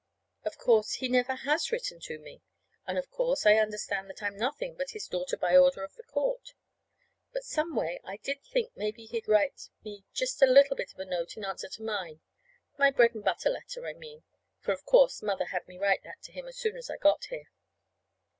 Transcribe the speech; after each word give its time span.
Of 0.43 0.57
course, 0.57 0.93
he 0.93 1.07
never 1.07 1.35
has 1.35 1.71
written 1.71 1.99
to 2.05 2.17
me; 2.17 2.41
and, 2.87 2.97
of 2.97 3.11
course, 3.11 3.45
I 3.45 3.57
understand 3.59 4.09
that 4.09 4.23
I'm 4.23 4.35
nothing 4.35 4.73
but 4.73 4.89
his 4.89 5.07
daughter 5.07 5.37
by 5.37 5.55
order 5.55 5.83
of 5.83 5.93
the 5.93 6.01
court. 6.01 6.55
But, 7.33 7.43
some 7.43 7.75
way, 7.75 7.99
I 8.03 8.17
did 8.17 8.41
think 8.41 8.75
maybe 8.75 9.05
he'd 9.05 9.27
write 9.27 9.69
me 9.83 10.03
just 10.11 10.41
a 10.41 10.47
little 10.47 10.75
bit 10.75 10.91
of 10.91 10.99
a 10.99 11.05
note 11.05 11.37
in 11.37 11.45
answer 11.45 11.69
to 11.69 11.83
mine 11.83 12.19
my 12.79 12.89
bread 12.89 13.13
and 13.13 13.23
butter 13.23 13.51
letter, 13.51 13.85
I 13.85 13.93
mean; 13.93 14.23
for 14.57 14.71
of 14.71 14.85
course, 14.85 15.21
Mother 15.21 15.45
had 15.45 15.67
me 15.67 15.77
write 15.77 16.01
that 16.01 16.23
to 16.23 16.31
him 16.31 16.47
as 16.47 16.57
soon 16.57 16.77
as 16.77 16.89
I 16.89 16.97
got 16.97 17.25
here. 17.25 17.49